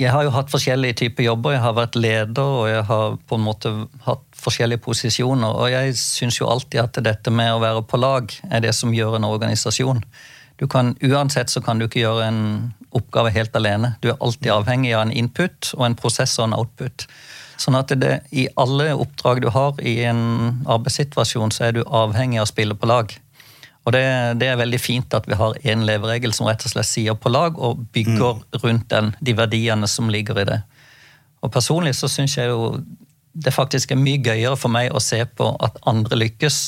jeg 0.00 0.12
har 0.14 0.24
jo 0.24 0.32
hatt 0.32 0.48
forskjellige 0.48 0.96
typer 1.02 1.26
jobber. 1.26 1.52
Jeg 1.56 1.60
har 1.60 1.74
vært 1.76 1.98
leder 1.98 2.54
og 2.62 2.68
jeg 2.70 2.84
har 2.88 3.18
på 3.28 3.36
en 3.36 3.44
måte 3.44 3.72
hatt 4.06 4.24
forskjellige 4.38 4.80
posisjoner. 4.86 5.52
Og 5.60 5.68
jeg 5.72 5.96
syns 6.00 6.40
jo 6.40 6.48
alltid 6.48 6.80
at 6.80 7.00
dette 7.04 7.32
med 7.34 7.52
å 7.52 7.60
være 7.62 7.84
på 7.88 8.00
lag 8.00 8.32
er 8.48 8.64
det 8.64 8.72
som 8.76 8.94
gjør 8.96 9.18
en 9.18 9.28
organisasjon. 9.28 10.00
Du 10.58 10.66
kan, 10.66 10.96
Uansett 11.02 11.50
så 11.50 11.62
kan 11.62 11.78
du 11.78 11.86
ikke 11.86 12.02
gjøre 12.02 12.28
en 12.28 12.42
oppgave 12.96 13.30
helt 13.34 13.54
alene. 13.56 13.94
Du 14.02 14.10
er 14.10 14.18
alltid 14.18 14.50
avhengig 14.50 14.94
av 14.96 15.06
en 15.06 15.14
input 15.14 15.72
og 15.76 15.84
en 15.86 15.96
prosess 15.98 16.34
og 16.40 16.48
en 16.48 16.56
output. 16.58 17.06
Sånn 17.58 17.76
at 17.78 17.92
det, 17.98 18.20
i 18.30 18.46
alle 18.58 18.92
oppdrag 18.94 19.42
du 19.42 19.48
har 19.54 19.78
i 19.82 20.00
en 20.06 20.62
arbeidssituasjon, 20.66 21.54
så 21.54 21.68
er 21.68 21.78
du 21.78 21.82
avhengig 21.84 22.40
av 22.40 22.46
å 22.46 22.50
spille 22.50 22.76
på 22.78 22.90
lag. 22.90 23.14
Og 23.86 23.94
det, 23.94 24.04
det, 24.40 24.50
er 24.50 24.60
veldig 24.60 24.80
fint 24.82 25.14
at 25.16 25.26
vi 25.30 25.36
har 25.38 25.56
én 25.64 25.86
leveregel 25.88 26.34
som 26.36 26.48
rett 26.48 26.64
og 26.66 26.74
slett 26.74 26.90
sier 26.90 27.16
på 27.16 27.32
lag, 27.32 27.58
og 27.58 27.86
bygger 27.94 28.42
mm. 28.42 28.58
rundt 28.64 28.88
den, 28.92 29.14
de 29.24 29.34
verdiene 29.38 29.88
som 29.90 30.10
ligger 30.12 30.42
i 30.42 30.48
det. 30.48 30.58
Og 31.42 31.52
Personlig 31.54 31.94
så 31.96 32.10
syns 32.10 32.36
jeg 32.36 32.50
jo 32.50 32.74
det 33.38 33.54
faktisk 33.54 33.92
er 33.94 34.00
mye 34.00 34.20
gøyere 34.22 34.56
for 34.58 34.72
meg 34.72 34.90
å 34.90 35.02
se 35.02 35.20
på 35.38 35.52
at 35.62 35.78
andre 35.86 36.18
lykkes, 36.18 36.58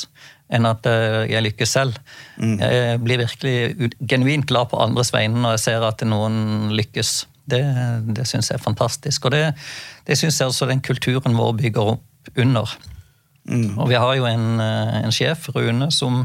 enn 0.51 0.69
at 0.69 0.87
eh, 0.91 1.25
jeg 1.31 1.45
lykkes 1.47 1.75
selv. 1.79 1.99
Mm. 2.37 2.57
Jeg 2.59 3.01
blir 3.05 3.23
virkelig 3.23 3.91
genuint 4.11 4.49
glad 4.51 4.71
på 4.73 4.81
andres 4.83 5.13
vegne 5.15 5.41
når 5.43 5.57
jeg 5.57 5.65
ser 5.69 5.87
at 5.87 6.05
noen 6.09 6.71
lykkes. 6.75 7.13
Det, 7.51 7.63
det 8.15 8.27
syns 8.29 8.51
jeg 8.51 8.59
er 8.59 8.63
fantastisk. 8.63 9.27
Og 9.27 9.35
det, 9.35 9.45
det 10.07 10.19
syns 10.19 10.41
jeg 10.41 10.51
også 10.51 10.69
den 10.71 10.83
kulturen 10.85 11.39
vår 11.39 11.57
bygger 11.63 11.95
opp 11.97 12.33
under. 12.39 12.71
Mm. 13.49 13.79
Og 13.79 13.89
vi 13.91 13.99
har 13.99 14.15
jo 14.19 14.27
en, 14.29 14.61
en, 14.61 15.15
sjef, 15.15 15.49
Rune, 15.55 15.91
som 15.95 16.25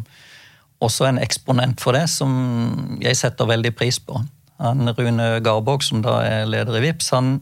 også 0.83 1.07
er 1.07 1.15
en 1.15 1.23
eksponent 1.23 1.81
for 1.81 1.95
det, 1.95 2.05
som 2.11 2.97
jeg 3.01 3.17
setter 3.17 3.47
veldig 3.49 3.71
pris 3.77 4.01
på. 4.03 4.19
Han, 4.61 4.89
Rune 4.97 5.39
Garborg, 5.43 5.83
som 5.83 6.03
da 6.05 6.19
er 6.25 6.49
leder 6.49 6.77
i 6.79 6.83
VIPS, 6.85 7.11
han 7.15 7.37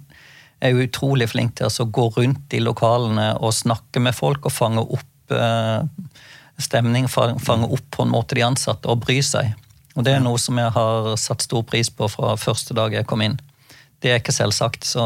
er 0.64 0.80
utrolig 0.80 1.28
flink 1.34 1.58
til 1.60 1.68
å 1.68 1.90
gå 1.92 2.08
rundt 2.16 2.56
i 2.56 2.62
lokalene 2.64 3.34
og 3.44 3.56
snakke 3.56 4.02
med 4.04 4.16
folk 4.16 4.48
og 4.48 4.56
fange 4.56 4.86
opp 4.86 5.36
eh, 5.36 5.84
stemning, 6.62 7.08
fange 7.10 7.70
opp 7.70 7.86
på 7.92 8.06
en 8.06 8.14
måte 8.14 8.38
de 8.38 8.46
ansatte 8.46 8.90
og 8.90 9.04
bry 9.06 9.20
seg. 9.26 9.54
Og 9.94 10.06
Det 10.06 10.16
er 10.16 10.24
noe 10.24 10.40
som 10.42 10.58
jeg 10.58 10.74
har 10.74 11.14
satt 11.22 11.46
stor 11.46 11.64
pris 11.70 11.90
på 11.94 12.08
fra 12.10 12.34
første 12.40 12.74
dag 12.78 12.94
jeg 12.94 13.08
kom 13.10 13.22
inn. 13.26 13.38
Det 14.04 14.12
er 14.12 14.20
ikke 14.20 14.36
selvsagt. 14.36 14.84
Så, 14.84 15.04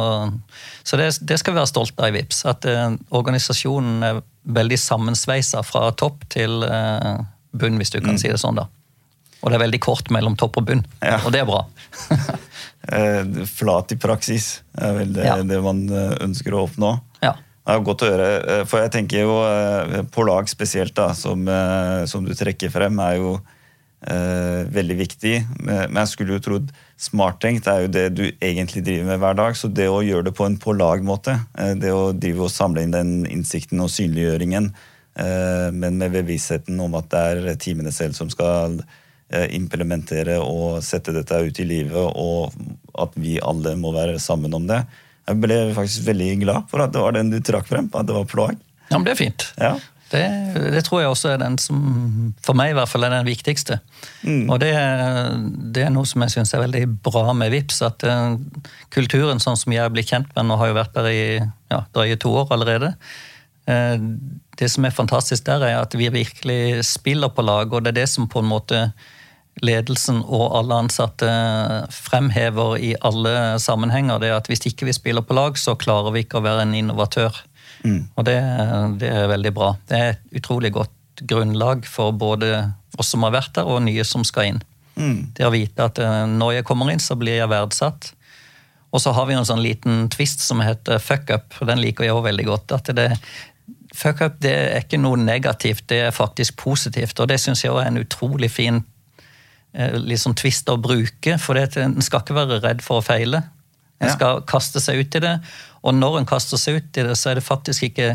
så 0.83 0.97
det, 0.97 1.11
det, 1.21 1.37
skal 1.37 1.53
vi 1.53 1.59
være 1.59 1.69
stolte 1.69 2.01
av 2.01 2.09
i 2.09 2.17
VIPS. 2.17 2.39
At 2.49 2.65
eh, 2.65 2.95
organisasjonen 3.13 4.05
er 4.07 4.21
veldig 4.57 4.79
sammensveisa 4.81 5.61
fra 5.67 5.91
topp 5.99 6.25
til 6.33 6.63
eh, 6.65 7.13
bunn, 7.51 7.77
hvis 7.77 7.93
du 7.93 7.99
kan 7.99 8.15
mm. 8.15 8.21
si 8.23 8.31
det 8.31 8.39
sånn. 8.41 8.57
da. 8.57 8.65
Og 9.43 9.51
det 9.51 9.59
er 9.59 9.65
veldig 9.67 9.81
kort 9.83 10.09
mellom 10.13 10.37
topp 10.39 10.57
og 10.61 10.69
bunn, 10.71 10.81
ja. 11.03 11.19
og 11.21 11.33
det 11.35 11.43
er 11.43 11.49
bra. 11.49 11.65
Eh, 12.87 13.43
flat 13.51 13.91
i 13.91 13.97
praksis 13.99 14.61
er 14.79 14.93
vel 14.95 15.09
det, 15.11 15.25
ja. 15.25 15.33
det 15.43 15.57
man 15.59 15.81
eh, 15.91 16.13
ønsker 16.23 16.53
å 16.55 16.61
oppnå. 16.69 16.93
Ja. 17.67 17.77
Godt 17.83 18.05
å 18.05 18.09
høre. 18.13 18.31
Eh, 18.39 18.63
for 18.69 18.83
jeg 18.83 18.93
tenker 18.95 19.25
jo 19.25 19.37
på 20.13 20.25
lag 20.27 20.49
spesielt, 20.49 20.95
da, 20.95 21.11
som, 21.17 21.45
som 22.07 22.25
du 22.25 22.33
trekker 22.37 22.71
frem, 22.71 22.99
er 23.03 23.17
jo 23.19 23.33
eh, 24.07 24.61
veldig 24.71 24.97
viktig. 25.01 25.33
Men 25.67 26.01
jeg 26.01 26.13
skulle 26.13 26.37
jo 26.37 26.45
trodd 26.47 26.71
smarttenkt 26.97 27.67
er 27.69 27.83
jo 27.83 27.89
det 27.93 28.05
du 28.15 28.23
egentlig 28.31 28.85
driver 28.87 29.11
med 29.11 29.23
hver 29.23 29.39
dag. 29.41 29.57
Så 29.59 29.67
det 29.67 29.89
å 29.91 30.03
gjøre 30.05 30.29
det 30.29 30.37
på 30.37 30.47
en 30.47 30.55
på 30.61 30.77
lag-måte, 30.77 31.35
det 31.81 31.91
å 31.91 32.13
drive 32.15 32.47
og 32.47 32.53
samle 32.53 32.85
inn 32.87 32.95
den 32.95 33.17
innsikten 33.27 33.83
og 33.83 33.91
synliggjøringen, 33.93 34.71
eh, 35.19 35.67
men 35.75 35.99
med 35.99 36.15
bevisstheten 36.15 36.79
om 36.87 36.95
at 36.97 37.11
det 37.11 37.25
er 37.33 37.59
teamene 37.59 37.91
selv 37.95 38.15
som 38.15 38.31
skal 38.31 38.79
Eh, 39.27 39.49
implementere 39.57 40.37
og 40.39 40.77
sette 40.87 41.11
dette 41.11 41.35
ut 41.43 41.57
i 41.59 41.65
livet, 41.67 41.99
og 41.99 42.53
at 42.95 43.11
vi 43.19 43.33
alle 43.43 43.73
må 43.75 43.91
være 43.91 44.21
sammen 44.23 44.53
om 44.55 44.63
det. 44.69 44.77
Jeg 45.27 45.43
ble 45.43 45.59
faktisk 45.75 46.07
veldig 46.07 46.31
glad 46.45 46.71
for 46.71 46.83
at 46.85 46.95
det 46.95 47.03
var 47.03 47.15
den 47.17 47.31
du 47.33 47.37
trakk 47.43 47.67
frem, 47.67 47.89
at 47.91 48.07
det 48.07 48.15
var 48.15 48.27
plag. 48.31 48.57
Ja, 48.87 48.95
men 48.95 49.07
det 49.07 49.15
er 49.17 49.19
fint. 49.19 49.47
Ja. 49.59 49.75
Det, 50.07 50.23
det, 50.71 50.85
tror 50.87 51.01
jeg 51.01 51.11
også 51.11 51.33
er 51.33 51.41
den 51.41 51.57
som 51.59 51.79
for 52.45 52.55
meg 52.55 52.71
i 52.71 52.75
hvert 52.77 52.87
fall 52.87 53.03
er 53.03 53.11
den 53.11 53.27
viktigste. 53.27 53.81
Mm. 54.23 54.45
Og 54.47 54.61
det, 54.63 54.71
det, 55.75 55.83
er 55.83 55.91
noe 55.91 56.07
som 56.07 56.23
jeg 56.23 56.37
syns 56.37 56.53
er 56.55 56.63
veldig 56.63 56.85
bra 57.03 57.25
med 57.35 57.51
VIPS, 57.51 57.81
at 57.89 58.05
uh, 58.07 58.37
kulturen 58.93 59.43
sånn 59.43 59.59
som 59.59 59.75
jeg 59.75 59.91
blir 59.91 60.07
kjent 60.07 60.31
med, 60.31 60.47
nå 60.47 60.59
har 60.61 60.71
jo 60.71 60.77
vært 60.79 60.95
der 60.95 61.11
i 61.11 61.25
ja, 61.41 61.81
drøye 61.91 62.19
to 62.23 62.31
år 62.39 62.55
allerede. 62.55 62.93
Uh, 63.67 63.99
det 64.57 64.71
som 64.71 64.87
er 64.87 64.95
fantastisk 64.95 65.43
der, 65.49 65.67
er 65.67 65.81
at 65.81 65.99
vi 65.99 66.07
virkelig 66.13 66.85
spiller 66.87 67.33
på 67.35 67.43
lag, 67.43 67.67
og 67.67 67.83
det 67.83 67.91
er 67.91 68.03
det 68.05 68.09
som 68.13 68.31
på 68.31 68.39
en 68.39 68.51
måte 68.53 68.85
ledelsen 69.65 70.21
og 70.23 70.55
alle 70.59 70.79
ansatte 70.83 71.27
fremhever 71.93 72.77
i 72.83 72.93
alle 73.05 73.57
sammenhenger, 73.61 74.21
det 74.21 74.31
er 74.31 74.39
at 74.39 74.49
hvis 74.51 74.65
ikke 74.69 74.87
vi 74.89 74.95
spiller 74.95 75.25
på 75.25 75.37
lag, 75.37 75.57
så 75.57 75.77
klarer 75.79 76.13
vi 76.15 76.25
ikke 76.25 76.41
å 76.41 76.45
være 76.45 76.65
en 76.67 76.75
innovatør. 76.77 77.41
Mm. 77.83 78.01
Og 78.15 78.25
det, 78.27 78.37
det, 79.01 79.11
er 79.11 79.31
veldig 79.31 79.53
bra. 79.55 79.71
Det 79.89 79.97
er 79.97 80.15
et 80.15 80.39
utrolig 80.39 80.73
godt 80.75 81.23
grunnlag 81.27 81.85
for 81.89 82.13
både 82.13 82.51
oss 82.97 83.13
som 83.13 83.25
har 83.25 83.35
vært 83.37 83.55
der, 83.57 83.69
og 83.69 83.83
nye 83.85 84.05
som 84.07 84.25
skal 84.27 84.53
inn. 84.53 84.61
Mm. 84.97 85.33
Det 85.37 85.45
å 85.45 85.53
vite 85.53 85.89
at 85.89 85.99
eh, 86.01 86.23
når 86.29 86.59
jeg 86.59 86.67
kommer 86.67 86.89
inn, 86.93 87.01
så 87.01 87.17
blir 87.19 87.39
jeg 87.39 87.51
verdsatt. 87.51 88.11
Og 88.93 89.03
så 89.03 89.13
har 89.13 89.27
vi 89.29 89.35
en 89.37 89.45
sånn 89.45 89.61
liten 89.61 90.07
twist 90.13 90.41
som 90.45 90.61
heter 90.63 91.01
fuck 91.03 91.29
up, 91.33 91.53
og 91.59 91.69
den 91.69 91.81
liker 91.83 92.07
jeg 92.07 92.15
også 92.15 92.29
veldig 92.29 92.49
godt. 92.53 92.77
at 92.79 92.97
det 92.97 93.11
Fuck 93.95 94.19
up 94.21 94.35
det 94.43 94.51
er 94.51 94.83
ikke 94.83 94.99
noe 94.99 95.17
negativt, 95.17 95.87
det 95.89 96.01
er 96.09 96.13
faktisk 96.13 96.57
positivt. 96.59 97.17
Og 97.23 97.29
det 97.31 97.39
syns 97.41 97.63
jeg 97.63 97.71
også 97.71 97.85
er 97.85 97.87
en 97.89 98.01
utrolig 98.03 98.49
fin 98.51 98.81
Eh, 99.75 99.97
litt 99.99 100.21
sånn 100.21 100.37
twist 100.37 100.69
å 100.71 100.77
bruke. 100.81 101.37
For 101.41 101.59
en 101.59 102.01
skal 102.05 102.23
ikke 102.23 102.37
være 102.37 102.61
redd 102.63 102.83
for 102.85 103.01
å 103.01 103.05
feile. 103.05 103.43
En 103.97 104.13
skal 104.13 104.43
kaste 104.45 104.81
seg 104.83 105.01
ut 105.01 105.17
i 105.17 105.23
det. 105.23 105.35
Og 105.87 105.95
når 105.97 106.19
en 106.19 106.29
kaster 106.29 106.59
seg 106.61 106.81
ut 106.81 106.99
i 107.01 107.05
det, 107.07 107.15
så 107.17 107.31
er 107.31 107.39
det 107.39 107.47
faktisk 107.47 107.89
ikke 107.89 108.11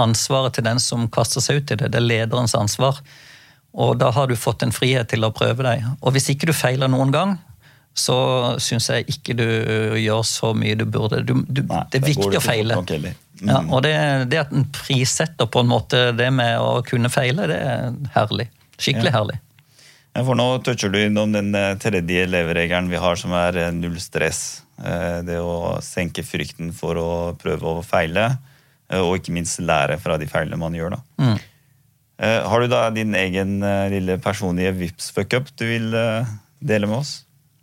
ansvaret 0.00 0.56
til 0.56 0.64
den 0.64 0.80
som 0.80 1.04
kaster 1.12 1.44
seg 1.44 1.60
ut 1.60 1.74
i 1.74 1.78
det. 1.82 1.92
Det 1.92 2.00
er 2.00 2.06
lederens 2.06 2.56
ansvar. 2.56 3.00
Og 3.72 3.96
da 4.00 4.10
har 4.12 4.28
du 4.28 4.36
fått 4.36 4.64
en 4.64 4.72
frihet 4.72 5.08
til 5.12 5.24
å 5.24 5.32
prøve 5.34 5.64
deg. 5.64 5.84
Og 6.00 6.16
hvis 6.16 6.30
ikke 6.32 6.48
du 6.48 6.54
feiler 6.56 6.90
noen 6.92 7.12
gang, 7.14 7.36
så 7.92 8.16
syns 8.62 8.88
jeg 8.88 9.04
ikke 9.12 9.36
du 9.36 9.46
gjør 10.00 10.24
så 10.24 10.52
mye 10.56 10.76
du 10.80 10.86
burde. 10.88 11.20
Du, 11.28 11.34
du, 11.44 11.60
Nei, 11.68 11.84
det 11.92 12.00
er 12.00 12.08
viktig 12.08 12.40
å 12.40 12.44
feile. 12.44 12.80
Mm. 12.80 13.48
Ja, 13.48 13.60
og 13.68 13.82
det, 13.84 13.94
det, 14.32 14.40
at 14.46 14.52
en 14.54 14.64
prissetter 14.72 15.48
på 15.50 15.60
en 15.64 15.72
måte 15.72 16.10
det 16.16 16.28
med 16.32 16.56
å 16.62 16.80
kunne 16.86 17.10
feile, 17.12 17.48
det 17.50 17.58
er 17.58 17.96
herlig. 18.14 18.48
Skikkelig 18.78 19.10
ja. 19.10 19.16
herlig. 19.18 19.40
For 20.12 20.36
nå 20.36 20.46
toucher 20.60 20.92
du 20.92 20.98
innom 21.00 21.32
den 21.32 21.54
eh, 21.56 21.72
tredje 21.80 22.26
leveregelen 22.28 22.90
vi 22.92 23.00
har, 23.00 23.16
som 23.16 23.32
er 23.36 23.56
eh, 23.56 23.70
null 23.72 23.96
stress. 24.00 24.60
Eh, 24.76 25.22
det 25.24 25.38
å 25.40 25.78
senke 25.84 26.24
frykten 26.26 26.74
for 26.76 27.00
å 27.00 27.12
prøve 27.40 27.78
å 27.78 27.84
feile, 27.86 28.34
og 28.92 29.14
ikke 29.16 29.32
minst 29.32 29.62
lære 29.64 29.96
fra 30.02 30.18
de 30.20 30.26
feilene 30.28 30.58
man 30.60 30.74
gjør. 30.76 30.98
Mm. 31.16 31.38
Har 32.20 32.60
du 32.60 32.68
da 32.68 32.82
din 32.92 33.14
egen 33.16 33.54
lille 33.88 34.18
personlige 34.20 34.74
Vipps-fuckup 34.76 35.48
du 35.56 35.64
vil 35.64 35.86
dele 36.60 36.90
med 36.90 36.98
oss? 36.98 37.14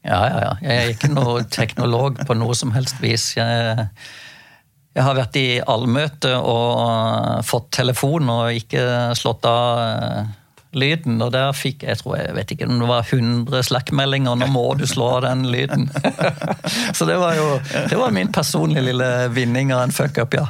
Ja, 0.01 0.23
ja, 0.25 0.39
ja. 0.41 0.55
Jeg 0.63 0.79
er 0.79 0.89
ikke 0.95 1.11
noe 1.13 1.43
teknolog 1.45 2.17
på 2.25 2.33
noe 2.33 2.57
som 2.57 2.73
helst 2.73 2.97
vis. 3.03 3.27
Jeg, 3.37 3.85
jeg 4.97 5.05
har 5.05 5.19
vært 5.21 5.37
i 5.37 5.61
allmøte 5.61 6.33
og 6.41 7.45
fått 7.45 7.69
telefon 7.77 8.33
og 8.33 8.57
ikke 8.63 9.13
slått 9.21 9.45
av 9.45 10.33
lyden, 10.77 11.17
og 11.23 11.31
der 11.33 11.53
fikk 11.57 11.83
jeg 11.87 11.97
tror 12.01 12.19
jeg 12.19 12.33
vet 12.37 12.51
ikke 12.53 12.67
om 12.69 12.77
det 12.81 12.89
var 12.89 13.07
100 13.07 13.63
Slack-meldinger. 13.69 14.37
'Nå 14.37 14.49
må 14.53 14.65
du 14.77 14.85
slå 14.87 15.07
av 15.17 15.21
den 15.25 15.47
lyden'. 15.49 15.89
Så 16.97 17.07
det 17.09 17.17
var 17.17 17.37
jo 17.37 17.59
det 17.89 17.97
var 17.97 18.13
min 18.13 18.31
personlige 18.31 18.85
lille 18.91 19.29
vinning 19.33 19.73
av 19.73 19.87
en 19.87 19.95
fuck-up, 19.95 20.33
ja. 20.37 20.47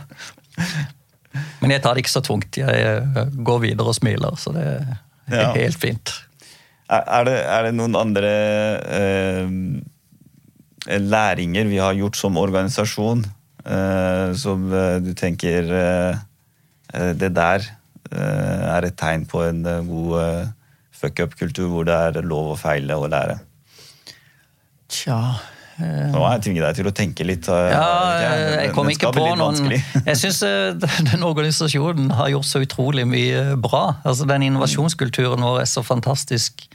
Men 1.61 1.71
jeg 1.71 1.83
tar 1.83 1.95
det 1.95 2.03
ikke 2.03 2.17
så 2.17 2.23
tungt. 2.25 2.57
Jeg 2.57 2.67
eh, 2.67 3.29
går 3.45 3.59
videre 3.63 3.91
og 3.91 3.95
smiler, 3.95 4.35
så 4.35 4.51
det 4.55 4.65
er 4.65 4.87
ja. 5.31 5.51
helt 5.55 5.79
fint. 5.79 6.11
Er 6.89 7.23
det, 7.27 7.35
er 7.45 7.67
det 7.67 7.73
noen 7.77 7.95
andre 7.95 8.31
eh, 8.97 9.51
læringer 10.99 11.69
vi 11.69 11.77
har 11.77 11.93
gjort 11.93 12.17
som 12.17 12.39
organisasjon, 12.41 13.21
eh, 13.63 14.33
som 14.41 14.65
eh, 14.73 14.97
du 15.05 15.13
tenker 15.13 15.69
eh, 15.69 16.17
Det 17.13 17.29
der 17.37 17.69
Eh, 17.69 17.78
er 18.17 18.87
et 18.87 18.97
tegn 18.99 19.27
på 19.29 19.43
en 19.45 19.61
eh, 19.65 19.85
god 19.85 20.17
eh, 20.23 20.49
fuck 20.99 21.21
up-kultur 21.25 21.69
hvor 21.71 21.87
det 21.87 21.95
er 21.95 22.25
lov 22.25 22.53
å 22.55 22.59
feile 22.59 22.97
og 22.99 23.09
lære. 23.13 23.39
Tja 24.89 25.21
nå 25.79 26.19
har 26.25 26.33
jeg 26.35 26.41
tvinget 26.43 26.65
deg 26.65 26.77
til 26.79 26.87
å 26.89 26.91
tenke 26.95 27.23
litt. 27.23 27.47
Ja, 27.47 27.83
jeg 28.59 28.71
kom 28.75 28.89
ikke 28.91 29.13
på 29.15 29.27
noen 29.39 29.71
Jeg 30.09 30.17
syns 30.19 30.41
den 31.11 31.23
organisasjonen 31.23 32.11
har 32.17 32.33
gjort 32.33 32.49
så 32.49 32.59
utrolig 32.65 33.05
mye 33.07 33.55
bra. 33.55 34.01
Altså 34.03 34.27
Den 34.27 34.43
innovasjonskulturen 34.49 35.45
vår 35.45 35.61
er 35.63 35.69
så 35.71 35.83
fantastisk 35.85 36.65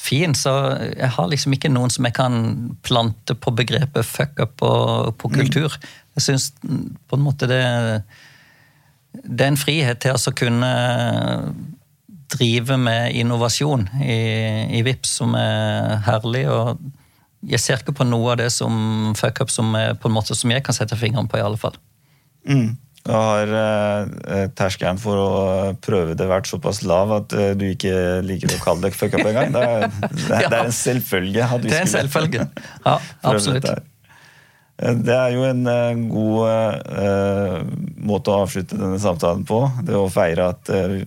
fin, 0.00 0.34
så 0.34 0.54
jeg 0.96 1.12
har 1.14 1.28
liksom 1.30 1.54
ikke 1.54 1.70
noen 1.70 1.92
som 1.92 2.06
jeg 2.08 2.16
kan 2.16 2.40
plante 2.86 3.36
på 3.36 3.52
begrepet 3.54 4.06
fuck 4.06 4.40
up 4.40 4.56
på, 4.58 4.72
på 5.20 5.30
kultur. 5.34 5.76
Jeg 6.16 6.26
syns 6.26 6.50
på 6.62 7.18
en 7.18 7.24
måte 7.24 7.46
det 7.50 7.62
det 9.12 9.44
er 9.44 9.52
en 9.52 9.60
frihet 9.60 10.00
til 10.02 10.16
å 10.16 10.34
kunne 10.36 10.70
drive 12.30 12.76
med 12.78 13.16
innovasjon 13.18 13.88
i, 14.04 14.20
i 14.78 14.82
VIPS 14.86 15.16
som 15.20 15.34
er 15.38 15.98
herlig. 16.06 16.44
og 16.50 16.78
Jeg 17.50 17.62
ser 17.62 17.82
ikke 17.82 17.96
på 18.00 18.06
noe 18.06 18.34
av 18.34 18.42
det 18.42 18.50
som 18.54 19.10
fuck 19.18 19.42
up 19.42 19.50
som, 19.50 19.74
er 19.74 19.96
på 19.98 20.10
en 20.10 20.14
måte 20.14 20.36
som 20.38 20.52
jeg 20.54 20.62
kan 20.66 20.76
sette 20.76 20.98
fingeren 20.98 21.30
på. 21.30 21.40
i 21.40 21.44
alle 21.44 21.58
fall. 21.60 21.74
Mm. 22.46 22.78
Da 23.00 23.16
har 23.24 23.52
eh, 23.56 24.48
terskelen 24.54 24.98
for 25.00 25.18
å 25.18 25.30
prøve 25.80 26.14
det 26.18 26.26
vært 26.28 26.50
såpass 26.50 26.82
lav 26.84 27.14
at 27.16 27.32
eh, 27.32 27.54
du 27.56 27.64
ikke 27.70 28.20
liker 28.26 28.52
å 28.52 28.60
kalle 28.60 28.86
det 28.86 28.98
fuck 28.98 29.16
up 29.16 29.24
engang. 29.24 29.54
Det, 29.56 29.64
det, 30.28 30.42
det, 30.44 30.50
er 30.52 30.66
en 30.66 30.76
selvfølge. 30.76 31.48
det 31.64 31.72
er 31.72 31.86
en 31.86 31.94
selvfølge. 31.94 32.46
Ja, 32.84 32.98
absolutt. 33.32 33.70
Eh, 34.80 34.96
det 34.96 35.16
er 35.16 35.34
jo 35.34 35.44
en 35.44 35.62
uh, 35.68 36.02
god 36.10 36.84
uh, 36.88 37.58
måte 38.00 38.32
å 38.32 38.44
avslutte 38.44 38.78
denne 38.80 39.00
samtalen 39.02 39.44
på. 39.48 39.62
Det 39.86 39.96
å 39.96 40.08
feire 40.12 40.50
at 40.54 40.72
uh, 40.72 41.00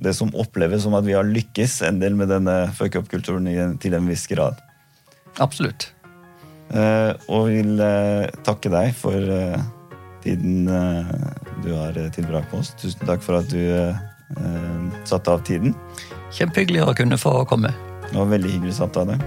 det 0.00 0.14
som 0.16 0.32
oppleves 0.38 0.86
som 0.86 0.96
at 0.98 1.06
vi 1.06 1.16
har 1.16 1.28
lykkes 1.28 1.80
en 1.88 2.00
del 2.02 2.16
med 2.18 2.32
denne 2.32 2.60
fuck 2.78 2.98
up-kulturen 3.00 3.76
til 3.82 3.98
en 3.98 4.08
viss 4.08 4.26
grad. 4.30 4.60
Absolutt. 5.38 5.92
og 7.30 7.46
vil 7.46 7.78
takke 8.44 8.68
deg 8.72 8.90
for 8.98 9.22
tiden 10.24 10.66
du 10.66 11.68
har 11.72 11.94
tilbrakt 12.16 12.50
på 12.50 12.58
oss. 12.58 12.72
Tusen 12.80 13.06
takk 13.06 13.22
for 13.22 13.38
at 13.38 13.48
du 13.52 13.94
satte 15.06 15.30
av 15.30 15.46
tiden. 15.46 15.76
Kjempehyggelig 16.34 16.82
å 16.84 16.96
kunne 16.98 17.20
få 17.22 17.38
komme. 17.48 17.70
Det 18.10 18.18
var 18.18 18.34
veldig 18.34 18.56
hyggelig 18.56 18.80
samtale. 18.82 19.20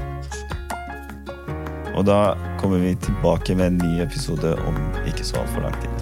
Og 1.95 2.05
da 2.07 2.37
kommer 2.61 2.81
vi 2.83 2.95
tilbake 2.95 3.55
med 3.55 3.67
en 3.67 3.81
ny 3.83 3.99
episode 4.03 4.55
om 4.67 4.79
ikke 5.07 5.27
så 5.27 5.43
altfor 5.43 5.67
lang 5.67 5.75
tid. 5.81 6.00